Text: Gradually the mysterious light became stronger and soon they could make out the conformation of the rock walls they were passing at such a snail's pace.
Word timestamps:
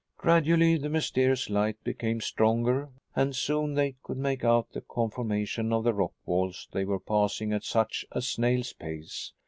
Gradually 0.17 0.77
the 0.79 0.89
mysterious 0.89 1.47
light 1.47 1.77
became 1.83 2.21
stronger 2.21 2.89
and 3.15 3.35
soon 3.35 3.75
they 3.75 3.97
could 4.01 4.17
make 4.17 4.43
out 4.43 4.71
the 4.71 4.81
conformation 4.81 5.71
of 5.71 5.83
the 5.83 5.93
rock 5.93 6.13
walls 6.25 6.67
they 6.71 6.85
were 6.85 6.99
passing 6.99 7.53
at 7.53 7.63
such 7.63 8.03
a 8.11 8.19
snail's 8.19 8.73
pace. 8.73 9.31